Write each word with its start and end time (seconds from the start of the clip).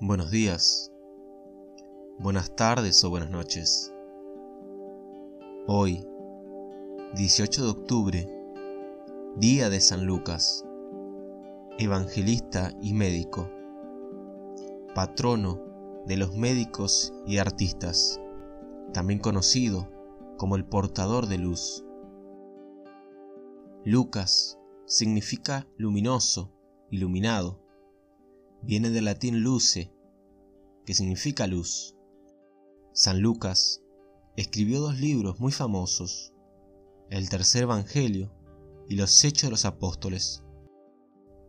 Buenos 0.00 0.30
días, 0.30 0.92
buenas 2.20 2.54
tardes 2.54 3.02
o 3.02 3.10
buenas 3.10 3.30
noches. 3.30 3.92
Hoy, 5.66 6.06
18 7.16 7.64
de 7.64 7.68
octubre, 7.68 8.32
día 9.38 9.68
de 9.68 9.80
San 9.80 10.06
Lucas, 10.06 10.64
evangelista 11.78 12.70
y 12.80 12.92
médico, 12.92 13.50
patrono 14.94 15.60
de 16.06 16.16
los 16.16 16.32
médicos 16.36 17.12
y 17.26 17.38
artistas, 17.38 18.20
también 18.92 19.18
conocido 19.18 19.90
como 20.36 20.54
el 20.54 20.64
portador 20.64 21.26
de 21.26 21.38
luz. 21.38 21.84
Lucas 23.84 24.60
significa 24.86 25.66
luminoso, 25.76 26.52
iluminado 26.88 27.67
viene 28.62 28.90
del 28.90 29.06
latín 29.06 29.42
luce, 29.42 29.92
que 30.84 30.94
significa 30.94 31.46
luz. 31.46 31.96
San 32.92 33.20
Lucas 33.20 33.82
escribió 34.36 34.80
dos 34.80 34.98
libros 34.98 35.40
muy 35.40 35.52
famosos, 35.52 36.32
el 37.10 37.28
tercer 37.28 37.64
Evangelio 37.64 38.32
y 38.88 38.96
los 38.96 39.24
Hechos 39.24 39.42
de 39.44 39.50
los 39.50 39.64
Apóstoles. 39.64 40.42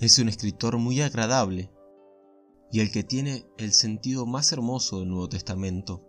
Es 0.00 0.18
un 0.18 0.28
escritor 0.28 0.78
muy 0.78 1.00
agradable 1.00 1.70
y 2.70 2.80
el 2.80 2.90
que 2.90 3.04
tiene 3.04 3.46
el 3.58 3.72
sentido 3.72 4.26
más 4.26 4.52
hermoso 4.52 5.00
del 5.00 5.08
Nuevo 5.08 5.28
Testamento. 5.28 6.02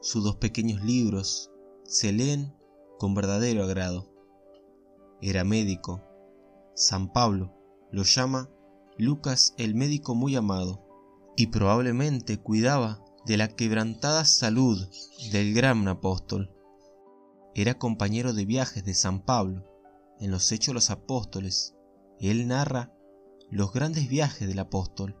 Sus 0.00 0.24
dos 0.24 0.36
pequeños 0.36 0.82
libros 0.82 1.50
se 1.84 2.12
leen 2.12 2.56
con 2.98 3.14
verdadero 3.14 3.62
agrado. 3.62 4.10
Era 5.20 5.44
médico. 5.44 6.02
San 6.74 7.12
Pablo 7.12 7.52
lo 7.92 8.02
llama 8.02 8.50
Lucas 8.98 9.54
el 9.56 9.74
médico 9.74 10.14
muy 10.14 10.36
amado, 10.36 10.82
y 11.36 11.46
probablemente 11.48 12.38
cuidaba 12.38 13.02
de 13.24 13.36
la 13.36 13.48
quebrantada 13.48 14.24
salud 14.24 14.86
del 15.30 15.54
gran 15.54 15.86
apóstol. 15.88 16.54
Era 17.54 17.78
compañero 17.78 18.32
de 18.32 18.44
viajes 18.44 18.84
de 18.84 18.94
San 18.94 19.20
Pablo. 19.20 19.64
En 20.18 20.30
los 20.30 20.52
Hechos 20.52 20.68
de 20.68 20.74
los 20.74 20.90
Apóstoles, 20.90 21.74
él 22.18 22.46
narra 22.48 22.92
los 23.50 23.72
grandes 23.72 24.08
viajes 24.08 24.46
del 24.46 24.58
apóstol. 24.58 25.16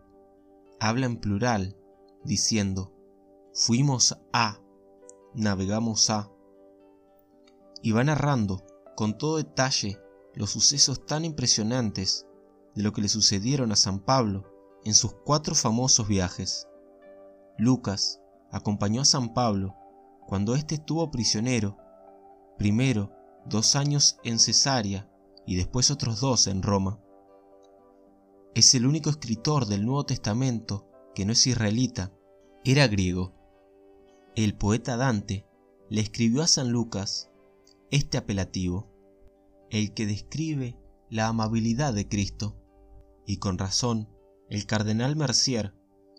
Habla 0.80 1.06
en 1.06 1.16
plural, 1.16 1.76
diciendo, 2.24 2.92
fuimos 3.52 4.18
a, 4.32 4.60
navegamos 5.34 6.10
a. 6.10 6.30
Y 7.82 7.92
va 7.92 8.04
narrando 8.04 8.64
con 8.96 9.18
todo 9.18 9.38
detalle 9.38 9.98
los 10.34 10.50
sucesos 10.50 11.04
tan 11.04 11.24
impresionantes 11.24 12.26
de 12.74 12.82
lo 12.82 12.92
que 12.92 13.02
le 13.02 13.08
sucedieron 13.08 13.72
a 13.72 13.76
San 13.76 14.00
Pablo 14.00 14.44
en 14.84 14.94
sus 14.94 15.12
cuatro 15.12 15.54
famosos 15.54 16.08
viajes. 16.08 16.68
Lucas 17.58 18.20
acompañó 18.50 19.02
a 19.02 19.06
San 19.06 19.34
Pablo 19.34 19.76
cuando 20.26 20.54
éste 20.54 20.76
estuvo 20.76 21.10
prisionero, 21.10 21.76
primero 22.58 23.12
dos 23.46 23.76
años 23.76 24.18
en 24.24 24.38
Cesarea 24.38 25.08
y 25.46 25.56
después 25.56 25.90
otros 25.90 26.20
dos 26.20 26.46
en 26.46 26.62
Roma. 26.62 27.00
Es 28.54 28.74
el 28.74 28.86
único 28.86 29.10
escritor 29.10 29.66
del 29.66 29.84
Nuevo 29.84 30.04
Testamento 30.04 30.88
que 31.14 31.24
no 31.24 31.32
es 31.32 31.46
israelita, 31.46 32.12
era 32.64 32.86
griego. 32.86 33.34
El 34.34 34.56
poeta 34.56 34.96
Dante 34.96 35.46
le 35.88 36.00
escribió 36.00 36.42
a 36.42 36.46
San 36.46 36.70
Lucas 36.70 37.30
este 37.90 38.16
apelativo, 38.16 38.88
el 39.70 39.92
que 39.92 40.06
describe 40.06 40.78
la 41.10 41.28
amabilidad 41.28 41.92
de 41.92 42.08
Cristo. 42.08 42.56
Y 43.26 43.36
con 43.38 43.58
razón, 43.58 44.08
el 44.48 44.66
cardenal 44.66 45.16
Mercier, 45.16 45.74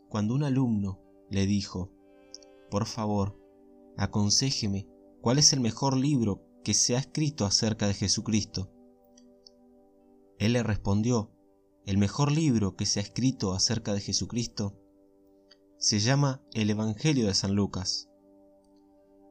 cuando 0.09 0.33
un 0.33 0.43
alumno 0.43 0.99
le 1.29 1.45
dijo, 1.45 1.91
por 2.69 2.85
favor, 2.85 3.39
aconséjeme 3.97 4.87
cuál 5.21 5.37
es 5.39 5.53
el 5.53 5.59
mejor 5.59 5.97
libro 5.97 6.43
que 6.63 6.73
se 6.73 6.95
ha 6.95 6.99
escrito 6.99 7.45
acerca 7.45 7.87
de 7.87 7.93
Jesucristo. 7.93 8.71
Él 10.39 10.53
le 10.53 10.63
respondió, 10.63 11.31
el 11.85 11.97
mejor 11.97 12.31
libro 12.31 12.75
que 12.75 12.85
se 12.85 12.99
ha 12.99 13.03
escrito 13.03 13.53
acerca 13.53 13.93
de 13.93 13.99
Jesucristo 13.99 14.79
se 15.77 15.99
llama 15.99 16.41
el 16.53 16.69
Evangelio 16.69 17.27
de 17.27 17.33
San 17.33 17.55
Lucas. 17.55 18.09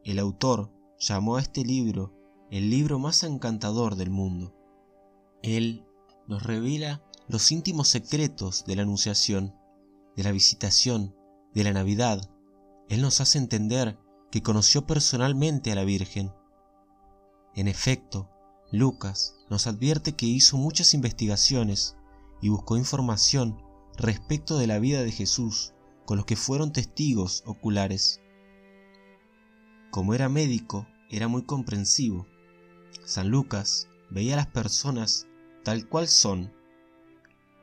El 0.05 0.19
autor 0.19 0.71
llamó 0.99 1.37
a 1.37 1.41
este 1.41 1.65
libro 1.65 2.15
el 2.51 2.69
libro 2.69 2.99
más 2.99 3.23
encantador 3.23 3.97
del 3.97 4.11
mundo. 4.11 4.55
Él 5.43 5.87
nos 6.27 6.43
revela 6.43 7.03
los 7.33 7.51
íntimos 7.51 7.89
secretos 7.89 8.67
de 8.67 8.77
la 8.77 8.83
Anunciación, 8.83 9.57
de 10.17 10.23
la 10.23 10.33
Visitación, 10.33 11.17
de 11.55 11.65
la 11.65 11.73
Navidad, 11.73 12.21
Él 12.91 13.01
nos 13.01 13.23
hace 13.23 13.39
entender 13.39 13.99
que 14.31 14.43
conoció 14.43 14.87
personalmente 14.87 15.73
a 15.73 15.75
la 15.75 15.85
Virgen. 15.85 16.31
En 17.55 17.69
efecto, 17.69 18.29
Lucas 18.71 19.35
nos 19.49 19.67
advierte 19.67 20.13
que 20.13 20.27
hizo 20.27 20.59
muchas 20.59 20.93
investigaciones 20.93 21.97
y 22.43 22.51
buscó 22.51 22.77
información 22.77 23.63
respecto 23.97 24.59
de 24.59 24.67
la 24.67 24.79
vida 24.79 25.03
de 25.03 25.11
Jesús 25.11 25.73
con 26.05 26.19
los 26.19 26.27
que 26.27 26.37
fueron 26.37 26.71
testigos 26.75 27.45
oculares. 27.47 28.21
Como 29.91 30.13
era 30.13 30.29
médico, 30.29 30.87
era 31.09 31.29
muy 31.29 31.45
comprensivo. 31.45 32.27
San 33.07 33.31
Lucas 33.31 33.89
veía 34.11 34.35
a 34.35 34.37
las 34.37 34.49
personas 34.49 35.27
tal 35.65 35.89
cual 35.89 36.09
son 36.09 36.53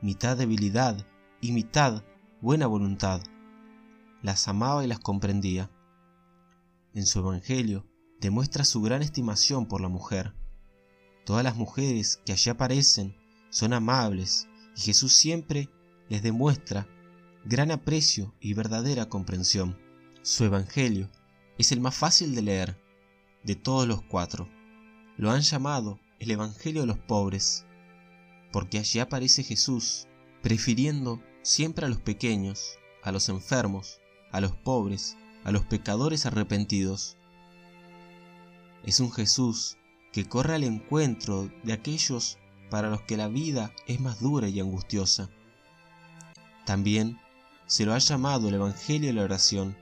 mitad 0.02 0.36
debilidad 0.36 1.06
y 1.40 1.52
mitad 1.52 2.02
buena 2.40 2.66
voluntad. 2.66 3.22
Las 4.22 4.48
amaba 4.48 4.84
y 4.84 4.86
las 4.86 4.98
comprendía. 4.98 5.70
En 6.94 7.06
su 7.06 7.20
Evangelio 7.20 7.86
demuestra 8.20 8.64
su 8.64 8.80
gran 8.82 9.02
estimación 9.02 9.66
por 9.66 9.80
la 9.80 9.88
mujer. 9.88 10.34
Todas 11.24 11.44
las 11.44 11.56
mujeres 11.56 12.20
que 12.24 12.32
allí 12.32 12.50
aparecen 12.50 13.14
son 13.50 13.72
amables 13.72 14.48
y 14.76 14.80
Jesús 14.80 15.12
siempre 15.14 15.68
les 16.08 16.22
demuestra 16.22 16.86
gran 17.44 17.70
aprecio 17.70 18.34
y 18.40 18.54
verdadera 18.54 19.08
comprensión. 19.08 19.78
Su 20.22 20.44
Evangelio 20.44 21.10
es 21.58 21.72
el 21.72 21.80
más 21.80 21.94
fácil 21.94 22.34
de 22.34 22.42
leer 22.42 22.80
de 23.44 23.54
todos 23.54 23.86
los 23.86 24.02
cuatro. 24.02 24.48
Lo 25.16 25.30
han 25.30 25.42
llamado 25.42 25.98
el 26.18 26.30
Evangelio 26.30 26.82
de 26.82 26.86
los 26.86 26.98
pobres 26.98 27.66
porque 28.52 28.78
allí 28.78 28.98
aparece 28.98 29.42
Jesús, 29.44 30.06
prefiriendo 30.42 31.22
siempre 31.42 31.86
a 31.86 31.88
los 31.88 32.00
pequeños, 32.00 32.78
a 33.02 33.12
los 33.12 33.28
enfermos, 33.28 34.00
a 34.32 34.40
los 34.40 34.52
pobres, 34.52 35.16
a 35.44 35.52
los 35.52 35.64
pecadores 35.64 36.26
arrepentidos. 36.26 37.16
Es 38.84 39.00
un 39.00 39.12
Jesús 39.12 39.76
que 40.12 40.28
corre 40.28 40.54
al 40.54 40.64
encuentro 40.64 41.50
de 41.62 41.72
aquellos 41.72 42.38
para 42.70 42.90
los 42.90 43.02
que 43.02 43.16
la 43.16 43.28
vida 43.28 43.72
es 43.86 44.00
más 44.00 44.20
dura 44.20 44.48
y 44.48 44.60
angustiosa. 44.60 45.30
También 46.64 47.18
se 47.66 47.84
lo 47.84 47.94
ha 47.94 47.98
llamado 47.98 48.48
el 48.48 48.54
Evangelio 48.54 49.08
de 49.08 49.14
la 49.14 49.24
oración, 49.24 49.76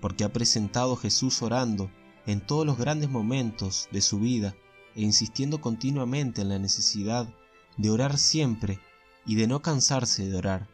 porque 0.00 0.24
ha 0.24 0.32
presentado 0.32 0.94
a 0.94 0.96
Jesús 0.96 1.42
orando 1.42 1.90
en 2.26 2.40
todos 2.40 2.66
los 2.66 2.78
grandes 2.78 3.10
momentos 3.10 3.88
de 3.92 4.00
su 4.00 4.18
vida 4.18 4.54
e 4.94 5.02
insistiendo 5.02 5.60
continuamente 5.60 6.42
en 6.42 6.48
la 6.48 6.58
necesidad 6.58 7.28
de 7.76 7.90
orar 7.90 8.18
siempre 8.18 8.80
y 9.26 9.36
de 9.36 9.46
no 9.46 9.62
cansarse 9.62 10.28
de 10.28 10.36
orar. 10.36 10.68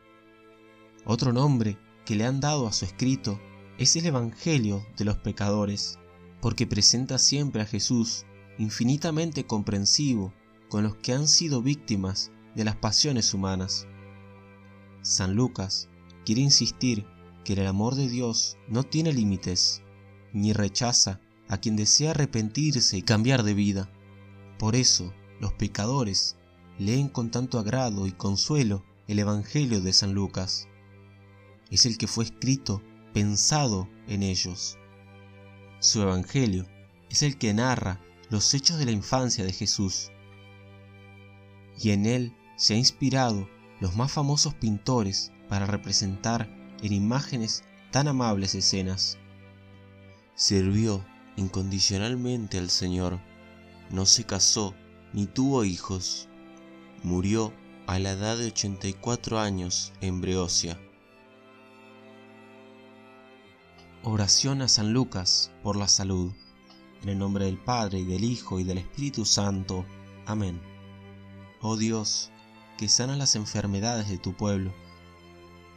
Otro 1.05 1.33
nombre 1.33 1.79
que 2.05 2.15
le 2.15 2.25
han 2.25 2.41
dado 2.41 2.67
a 2.67 2.73
su 2.73 2.85
escrito 2.85 3.41
es 3.79 3.95
el 3.97 4.07
Evangelio 4.07 4.85
de 4.97 5.05
los 5.05 5.19
pecadores, 5.19 5.99
porque 6.41 6.67
presenta 6.67 7.19
siempre 7.19 7.63
a 7.63 7.67
Jesús 7.67 8.25
infinitamente 8.59 9.47
comprensivo 9.47 10.33
con 10.69 10.83
los 10.83 10.97
que 10.97 11.13
han 11.13 11.29
sido 11.29 11.63
víctimas 11.63 12.33
de 12.55 12.65
las 12.65 12.77
pasiones 12.77 13.33
humanas. 13.35 13.87
San 15.03 15.35
Lucas 15.35 15.89
quiere 16.25 16.41
insistir 16.41 17.07
que 17.45 17.53
el 17.55 17.67
amor 17.67 17.95
de 17.95 18.09
Dios 18.09 18.59
no 18.69 18.83
tiene 18.83 19.13
límites, 19.13 19.83
ni 20.33 20.53
rechaza 20.53 21.21
a 21.49 21.59
quien 21.59 21.77
desea 21.77 22.11
arrepentirse 22.11 22.99
y 22.99 23.03
cambiar 23.03 23.43
de 23.43 23.55
vida. 23.55 23.91
Por 24.59 24.77
eso, 24.77 25.15
los 25.41 25.53
pecadores 25.55 26.37
leen 26.79 27.09
con 27.09 27.31
tanto 27.31 27.59
agrado 27.59 28.07
y 28.07 28.13
consuelo 28.13 28.85
el 29.09 29.19
Evangelio 29.19 29.81
de 29.81 29.93
San 29.93 30.15
Lucas. 30.15 30.69
Es 31.71 31.87
el 31.87 31.99
que 31.99 32.07
fue 32.07 32.25
escrito 32.25 32.83
pensado 33.13 33.89
en 34.07 34.23
ellos. 34.23 34.79
Su 35.81 36.03
Evangelio 36.03 36.67
es 37.11 37.23
el 37.23 37.37
que 37.37 37.53
narra 37.53 38.01
los 38.31 38.55
hechos 38.55 38.79
de 38.79 38.85
la 38.85 38.93
infancia 38.93 39.45
de 39.45 39.53
Jesús. 39.53 40.13
Y 41.81 41.91
en 41.91 42.07
él 42.07 42.37
se 42.57 42.75
ha 42.75 42.77
inspirado 42.77 43.49
los 43.81 43.97
más 43.97 44.13
famosos 44.13 44.55
pintores 44.55 45.33
para 45.49 45.67
representar 45.67 46.49
en 46.83 46.93
imágenes 46.93 47.65
tan 47.91 48.07
amables 48.07 48.55
escenas. 48.55 49.19
Sirvió 50.35 51.05
incondicionalmente 51.37 52.59
al 52.59 52.71
Señor, 52.71 53.21
no 53.91 54.07
se 54.07 54.25
casó 54.25 54.75
ni 55.13 55.27
tuvo 55.27 55.65
hijos 55.65 56.29
Murió 57.05 57.53
a 57.87 58.01
la 58.01 58.11
edad 58.11 58.37
de 58.37 58.49
84 58.49 59.39
años 59.39 59.93
en 60.01 60.21
Breosia. 60.21 60.81
Oración 64.03 64.63
a 64.63 64.69
San 64.69 64.93
Lucas 64.93 65.53
por 65.63 65.77
la 65.77 65.87
salud. 65.87 66.33
En 67.03 67.11
el 67.11 67.19
nombre 67.19 67.45
del 67.45 67.57
Padre 67.57 68.01
y 68.01 68.05
del 68.05 68.25
Hijo 68.25 68.59
y 68.59 68.65
del 68.65 68.79
Espíritu 68.79 69.25
Santo. 69.25 69.87
Amén. 70.27 70.61
Oh 71.61 71.77
Dios, 71.77 72.33
que 72.77 72.89
sanas 72.89 73.17
las 73.17 73.37
enfermedades 73.37 74.09
de 74.09 74.19
tu 74.19 74.35
pueblo, 74.35 74.73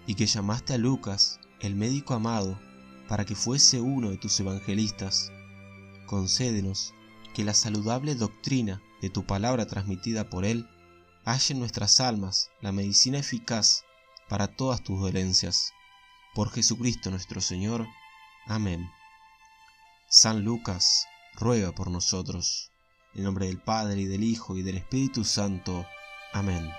y 0.07 0.15
que 0.15 0.25
llamaste 0.25 0.73
a 0.73 0.77
Lucas, 0.79 1.39
el 1.59 1.75
médico 1.75 2.15
amado, 2.15 2.59
para 3.07 3.25
que 3.25 3.35
fuese 3.35 3.79
uno 3.79 4.09
de 4.09 4.17
tus 4.17 4.39
evangelistas, 4.39 5.31
concédenos 6.07 6.95
que 7.35 7.43
la 7.43 7.53
saludable 7.53 8.15
doctrina 8.15 8.81
de 9.01 9.11
tu 9.11 9.23
palabra 9.23 9.67
transmitida 9.67 10.29
por 10.29 10.45
él 10.45 10.67
halle 11.25 11.53
en 11.53 11.59
nuestras 11.59 11.99
almas 11.99 12.49
la 12.61 12.71
medicina 12.71 13.19
eficaz 13.19 13.83
para 14.29 14.47
todas 14.47 14.81
tus 14.81 14.99
dolencias. 14.99 15.73
Por 16.33 16.51
Jesucristo 16.51 17.11
nuestro 17.11 17.41
Señor. 17.41 17.87
Amén. 18.47 18.89
San 20.07 20.43
Lucas, 20.43 21.05
ruega 21.33 21.71
por 21.71 21.89
nosotros. 21.89 22.71
En 23.13 23.23
nombre 23.23 23.47
del 23.47 23.59
Padre 23.59 24.01
y 24.01 24.05
del 24.05 24.23
Hijo 24.23 24.57
y 24.57 24.61
del 24.61 24.77
Espíritu 24.77 25.25
Santo. 25.25 25.85
Amén. 26.33 26.71